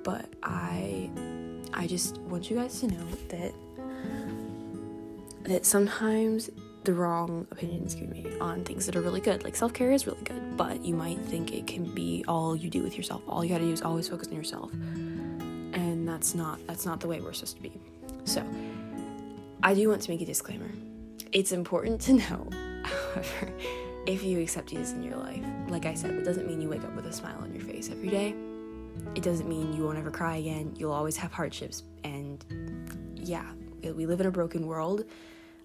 But 0.03 0.25
I, 0.43 1.09
I 1.71 1.87
just 1.87 2.17
want 2.17 2.49
you 2.49 2.57
guys 2.57 2.81
to 2.81 2.87
know 2.87 3.07
that 3.29 3.53
that 5.43 5.65
sometimes 5.65 6.49
the 6.83 6.93
wrong 6.93 7.45
opinions 7.51 7.95
be 7.95 8.07
made 8.07 8.37
on 8.39 8.63
things 8.63 8.85
that 8.85 8.95
are 8.95 9.01
really 9.01 9.19
good. 9.19 9.43
Like 9.43 9.55
self 9.55 9.73
care 9.73 9.91
is 9.91 10.07
really 10.07 10.23
good, 10.23 10.57
but 10.57 10.83
you 10.83 10.93
might 10.93 11.19
think 11.19 11.53
it 11.53 11.67
can 11.67 11.83
be 11.93 12.23
all 12.27 12.55
you 12.55 12.69
do 12.69 12.81
with 12.83 12.95
yourself. 12.95 13.21
All 13.27 13.43
you 13.43 13.49
gotta 13.49 13.65
do 13.65 13.71
is 13.71 13.81
always 13.81 14.07
focus 14.07 14.27
on 14.29 14.35
yourself, 14.35 14.71
and 14.73 16.07
that's 16.07 16.35
not 16.35 16.59
that's 16.67 16.85
not 16.85 16.99
the 16.99 17.07
way 17.07 17.19
we're 17.19 17.33
supposed 17.33 17.57
to 17.57 17.61
be. 17.61 17.71
So, 18.23 18.45
I 19.63 19.73
do 19.73 19.89
want 19.89 20.01
to 20.03 20.11
make 20.11 20.21
a 20.21 20.25
disclaimer. 20.25 20.69
It's 21.31 21.51
important 21.51 22.01
to 22.01 22.13
know, 22.21 22.49
however, 22.83 23.53
if 24.07 24.23
you 24.23 24.39
accept 24.39 24.69
Jesus 24.69 24.93
in 24.93 25.03
your 25.03 25.17
life, 25.17 25.43
like 25.67 25.85
I 25.85 25.93
said, 25.93 26.11
it 26.11 26.23
doesn't 26.23 26.47
mean 26.47 26.61
you 26.61 26.69
wake 26.69 26.83
up 26.83 26.95
with 26.95 27.05
a 27.05 27.13
smile 27.13 27.39
on 27.41 27.53
your 27.53 27.63
face 27.63 27.89
every 27.89 28.09
day. 28.09 28.35
It 29.15 29.23
doesn't 29.23 29.47
mean 29.47 29.73
you 29.73 29.83
won't 29.83 29.97
ever 29.97 30.11
cry 30.11 30.37
again. 30.37 30.73
You'll 30.77 30.91
always 30.91 31.17
have 31.17 31.31
hardships, 31.31 31.83
and 32.03 32.43
yeah, 33.15 33.45
we 33.83 34.05
live 34.05 34.21
in 34.21 34.27
a 34.27 34.31
broken 34.31 34.65
world 34.65 35.05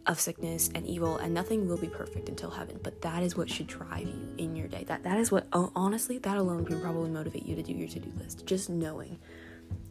of 0.07 0.21
sickness 0.21 0.71
and 0.75 0.87
evil 0.87 1.17
and 1.17 1.33
nothing 1.33 1.67
will 1.67 1.77
be 1.77 1.89
perfect 1.89 2.29
until 2.29 2.51
heaven. 2.51 2.79
But 2.83 3.01
that 3.03 3.23
is 3.23 3.37
what 3.37 3.51
should 3.51 3.67
drive 3.67 4.07
you 4.07 4.35
in 4.39 4.55
your 4.55 4.69
day. 4.69 4.85
That 4.85 5.03
that 5.05 5.19
is 5.19 5.33
what 5.33 5.47
oh, 5.53 5.73
honestly 5.75 6.19
that 6.19 6.37
alone 6.37 6.65
can 6.65 6.81
probably 6.81 7.11
motivate 7.11 7.47
you 7.47 7.57
to 7.57 7.63
do 7.63 7.73
your 7.73 7.89
to-do 7.89 8.13
list. 8.19 8.47
Just 8.47 8.69
knowing 8.69 9.19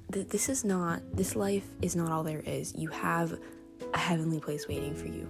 that 0.09 0.29
this 0.29 0.49
is 0.49 0.63
not 0.63 1.01
this 1.13 1.35
life 1.35 1.67
is 1.81 1.95
not 1.95 2.11
all 2.11 2.23
there 2.23 2.43
is. 2.45 2.73
You 2.75 2.89
have 2.89 3.39
a 3.93 3.97
heavenly 3.97 4.39
place 4.39 4.67
waiting 4.67 4.95
for 4.95 5.07
you. 5.07 5.27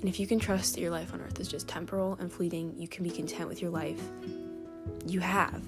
And 0.00 0.08
if 0.08 0.18
you 0.18 0.26
can 0.26 0.38
trust 0.38 0.74
that 0.74 0.80
your 0.80 0.90
life 0.90 1.12
on 1.12 1.20
earth 1.20 1.38
is 1.40 1.48
just 1.48 1.68
temporal 1.68 2.16
and 2.20 2.32
fleeting 2.32 2.74
you 2.78 2.88
can 2.88 3.04
be 3.04 3.10
content 3.10 3.48
with 3.48 3.60
your 3.60 3.70
life. 3.70 4.00
You 5.06 5.20
have 5.20 5.62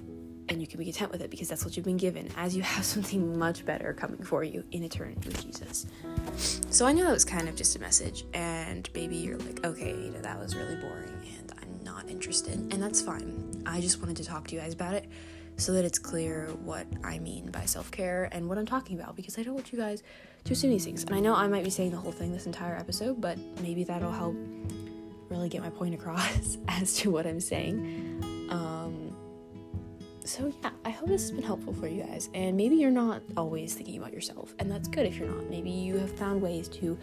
and 0.52 0.61
you 0.61 0.66
can 0.66 0.78
be 0.78 0.85
content 0.85 1.11
with 1.11 1.23
it 1.23 1.30
because 1.30 1.49
that's 1.49 1.64
what 1.64 1.76
you've 1.76 1.87
been 1.87 1.97
given 1.97 2.28
as 2.37 2.54
you 2.54 2.62
have 2.62 2.85
something 2.94 3.38
much 3.38 3.64
better 3.64 3.92
coming 3.92 4.23
for 4.23 4.44
you 4.44 4.62
in 4.71 4.82
eternity 4.85 5.28
with 5.28 5.42
Jesus. 5.42 5.87
So 6.71 6.87
I 6.87 6.92
know 6.92 7.04
that 7.04 7.12
was 7.12 7.25
kind 7.25 7.49
of 7.49 7.56
just 7.56 7.75
a 7.75 7.80
message, 7.80 8.25
and 8.35 8.88
maybe 8.94 9.16
you're 9.16 9.38
like, 9.38 9.64
okay, 9.64 9.90
Ada, 9.90 10.23
that 10.23 10.38
was 10.38 10.54
really 10.54 10.76
boring 10.76 11.12
and 11.38 11.52
I'm 11.61 11.85
not 11.85 12.09
interested, 12.09 12.54
and 12.54 12.82
that's 12.82 13.00
fine. 13.00 13.62
I 13.66 13.80
just 13.80 14.00
wanted 14.00 14.16
to 14.18 14.25
talk 14.25 14.47
to 14.49 14.54
you 14.54 14.61
guys 14.61 14.75
about 14.75 14.94
it 14.94 15.06
so 15.56 15.73
that 15.73 15.85
it's 15.85 15.99
clear 15.99 16.49
what 16.64 16.87
I 17.04 17.18
mean 17.18 17.50
by 17.50 17.64
self 17.64 17.90
care 17.90 18.28
and 18.32 18.49
what 18.49 18.59
I'm 18.59 18.66
talking 18.66 18.99
about 18.99 19.16
because 19.16 19.38
I 19.38 19.42
don't 19.42 19.54
want 19.54 19.73
you 19.73 19.78
guys 19.78 20.02
to 20.44 20.52
assume 20.52 20.71
these 20.71 20.85
things. 20.85 21.04
And 21.04 21.14
I 21.14 21.21
know 21.21 21.35
I 21.35 21.47
might 21.47 21.64
be 21.64 21.71
saying 21.71 21.90
the 21.90 21.97
whole 21.97 22.12
thing 22.12 22.32
this 22.32 22.47
entire 22.47 22.76
episode, 22.76 23.21
but 23.21 23.38
maybe 23.61 23.85
that'll 23.85 24.12
help 24.12 24.35
really 25.28 25.49
get 25.49 25.62
my 25.62 25.71
point 25.71 25.94
across 25.94 26.59
as 26.68 26.97
to 26.99 27.11
what 27.11 27.26
I'm 27.26 27.40
saying. 27.40 28.49
Um, 28.50 29.16
so 30.25 30.52
yeah, 30.62 30.71
I 30.85 30.91
hope 30.91 31.09
this 31.09 31.23
has 31.23 31.31
been 31.33 31.43
helpful 31.43 31.73
for 31.73 31.87
you 31.87 32.02
guys. 32.02 32.31
And 32.35 32.57
maybe 32.57 32.76
you're 32.76 32.91
not 32.91 33.23
always 33.37 33.75
thinking 33.75 33.99
about 33.99 34.12
yourself, 34.12 34.55
and 34.59 34.71
that's 34.71 34.88
good 34.88 35.07
if 35.07 35.17
you're 35.17 35.29
not. 35.29 35.49
Maybe 35.50 35.71
you 35.71 35.97
have 35.99 36.17
found 36.17 36.41
ways 36.41 36.69
to 36.69 36.99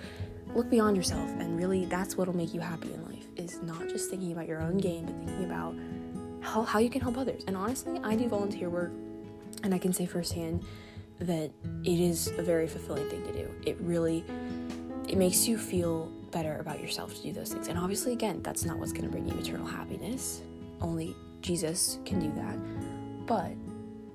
look 0.54 0.70
beyond 0.70 0.98
yourself, 0.98 1.30
and 1.40 1.58
really 1.58 1.86
that's 1.86 2.18
what'll 2.18 2.36
make 2.36 2.54
you 2.54 2.60
happy 2.60 2.94
in 2.94 3.06
life 3.06 3.26
is 3.36 3.62
not 3.62 3.88
just 3.88 4.10
thinking 4.10 4.32
about 4.32 4.48
your 4.48 4.62
own 4.62 4.78
gain, 4.78 5.06
but 5.06 5.16
thinking 5.16 5.46
about 5.46 5.76
how, 6.42 6.64
how 6.64 6.80
you 6.80 6.90
can 6.90 7.02
help 7.02 7.18
others. 7.18 7.44
And 7.48 7.56
honestly, 7.56 8.00
I 8.04 8.16
do 8.16 8.28
volunteer 8.28 8.70
work, 8.70 8.92
and 9.64 9.74
I 9.74 9.78
can 9.78 9.94
say 9.94 10.06
firsthand 10.06 10.64
that 11.20 11.52
it 11.84 12.00
is 12.00 12.28
a 12.38 12.42
very 12.42 12.68
fulfilling 12.68 13.10
thing 13.10 13.24
to 13.24 13.34
do. 13.34 13.52
It 13.66 13.78
really 13.82 14.24
it 15.10 15.18
makes 15.18 15.48
you 15.48 15.58
feel 15.58 16.06
better 16.32 16.58
about 16.60 16.80
yourself 16.80 17.16
to 17.16 17.24
do 17.24 17.34
those 17.34 17.52
things. 17.52 17.68
And 17.68 17.80
obviously, 17.80 18.14
again, 18.14 18.42
that's 18.44 18.64
not 18.64 18.78
what's 18.78 18.92
going 18.92 19.06
to 19.06 19.10
bring 19.10 19.28
you 19.28 19.36
eternal 19.40 19.66
happiness. 19.66 20.44
Only 20.82 21.16
Jesus 21.42 21.98
can 22.06 22.20
do 22.20 22.32
that 22.36 22.58
but 23.30 23.52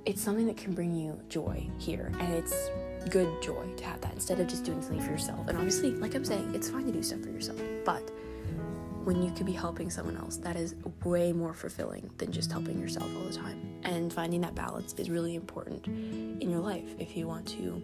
it's 0.04 0.20
something 0.20 0.44
that 0.44 0.56
can 0.56 0.74
bring 0.74 0.92
you 0.92 1.18
joy 1.28 1.64
here 1.78 2.12
and 2.18 2.34
it's 2.34 2.68
good 3.08 3.30
joy 3.40 3.64
to 3.76 3.84
have 3.84 4.00
that 4.00 4.12
instead 4.12 4.40
of 4.40 4.48
just 4.48 4.64
doing 4.64 4.82
something 4.82 5.00
for 5.00 5.12
yourself. 5.12 5.46
And 5.48 5.56
obviously 5.56 5.92
like 5.92 6.14
i'm 6.14 6.24
saying 6.24 6.52
it's 6.54 6.68
fine 6.68 6.84
to 6.84 6.92
do 6.92 7.02
stuff 7.02 7.20
for 7.20 7.30
yourself 7.30 7.60
but 7.86 8.10
when 9.04 9.22
you 9.22 9.30
could 9.32 9.46
be 9.46 9.52
helping 9.52 9.88
someone 9.88 10.16
else 10.16 10.38
that 10.38 10.56
is 10.56 10.74
way 11.04 11.32
more 11.32 11.54
fulfilling 11.54 12.10
than 12.18 12.32
just 12.32 12.50
helping 12.50 12.80
yourself 12.80 13.08
all 13.16 13.22
the 13.24 13.34
time. 13.34 13.60
And 13.82 14.10
finding 14.10 14.40
that 14.40 14.54
balance 14.54 14.94
is 14.94 15.10
really 15.10 15.34
important 15.34 15.86
in 15.86 16.50
your 16.50 16.60
life 16.60 16.88
if 16.98 17.14
you 17.14 17.28
want 17.28 17.46
to 17.48 17.82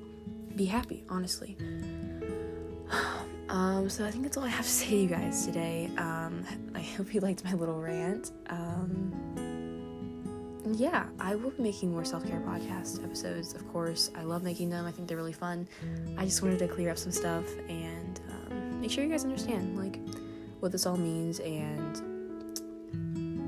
be 0.57 0.65
happy 0.65 1.05
honestly. 1.09 1.57
Um, 3.51 3.91
so 3.91 4.05
i 4.05 4.13
think 4.13 4.23
that's 4.23 4.37
all 4.37 4.45
i 4.45 4.49
have 4.49 4.65
to 4.65 4.71
say 4.71 4.91
to 4.91 4.97
you 4.97 5.09
guys 5.09 5.45
today. 5.45 5.91
Um, 5.99 6.45
i 6.77 6.81
hope 6.81 7.13
you 7.13 7.21
liked 7.21 7.45
my 7.45 7.53
little 7.55 7.81
rant. 7.81 8.31
Um, 8.49 9.50
yeah, 10.79 11.07
I 11.19 11.35
will 11.35 11.51
be 11.51 11.63
making 11.63 11.93
more 11.93 12.05
self 12.05 12.27
care 12.27 12.41
podcast 12.41 13.03
episodes, 13.05 13.55
of 13.55 13.67
course. 13.73 14.11
I 14.17 14.23
love 14.23 14.43
making 14.43 14.71
them, 14.71 14.85
I 14.87 14.91
think 14.91 15.09
they're 15.09 15.17
really 15.17 15.33
fun. 15.33 15.67
I 16.19 16.25
just 16.25 16.43
wanted 16.43 16.59
to 16.61 16.69
clear 16.69 16.91
up 16.91 16.99
some 16.99 17.13
stuff 17.13 17.45
and 17.69 18.21
um, 18.31 18.81
make 18.81 18.91
sure 18.91 19.05
you 19.05 19.11
guys 19.11 19.25
understand, 19.25 19.79
like, 19.79 20.01
what 20.61 20.73
this 20.73 20.87
all 20.87 20.97
means 20.97 21.41
and 21.41 21.97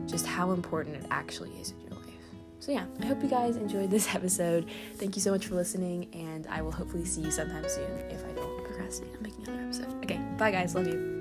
just 0.09 0.26
how 0.26 0.52
important 0.52 0.97
it 0.97 1.07
actually 1.11 1.50
is 1.61 1.73
in 1.73 1.81
your 1.81 1.91
life. 1.91 2.14
So, 2.61 2.73
yeah, 2.73 2.85
I 3.00 3.07
hope 3.07 3.23
you 3.23 3.29
guys 3.29 3.57
enjoyed 3.57 3.91
this 3.91 4.14
episode. 4.14 4.69
Thank 4.97 5.17
you 5.17 5.23
so 5.23 5.31
much 5.33 5.47
for 5.47 5.55
listening, 5.55 6.09
and 6.14 6.47
I 6.47 6.62
will 6.62 6.73
hopefully 6.73 7.05
see 7.05 7.21
you 7.23 7.31
sometime 7.31 7.69
soon 7.69 7.91
if 8.11 8.25
I 8.25 8.33
don't 8.33 8.64
procrastinate 8.64 9.17
on 9.17 9.23
making 9.23 9.49
another 9.49 9.62
episode. 9.64 9.95
Okay, 10.05 10.21
bye, 10.38 10.50
guys. 10.50 10.75
Love 10.75 10.87
you. 10.87 11.12